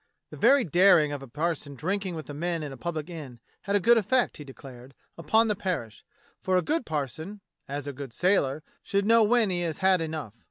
The 0.31 0.35
very 0.37 0.63
daring 0.63 1.11
of 1.11 1.21
a 1.21 1.27
par 1.27 1.53
son 1.53 1.75
drinking 1.75 2.15
with 2.15 2.25
the 2.25 2.33
men 2.33 2.63
in 2.63 2.71
a 2.71 2.75
public 2.75 3.07
inn 3.07 3.39
had 3.65 3.75
a 3.75 3.79
good 3.79 3.99
effect, 3.99 4.37
he 4.37 4.43
declared, 4.43 4.95
upon 5.15 5.47
the 5.47 5.55
parish, 5.55 6.03
for 6.41 6.57
a 6.57 6.63
good 6.63 6.87
parson, 6.87 7.39
as 7.67 7.85
a 7.85 7.93
good 7.93 8.11
sailor, 8.11 8.63
should 8.81 9.05
know 9.05 9.21
when 9.21 9.51
he 9.51 9.61
has 9.61 9.77
had 9.77 10.01
enough. 10.01 10.33